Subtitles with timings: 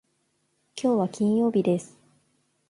[0.73, 1.95] きょうは金曜日です。